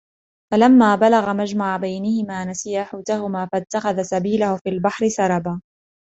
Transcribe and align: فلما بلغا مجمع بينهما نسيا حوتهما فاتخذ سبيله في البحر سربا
فلما 0.51 0.95
بلغا 0.95 1.33
مجمع 1.33 1.77
بينهما 1.77 2.45
نسيا 2.45 2.83
حوتهما 2.83 3.49
فاتخذ 3.51 4.01
سبيله 4.01 4.57
في 4.57 4.69
البحر 4.69 5.09
سربا 5.09 5.61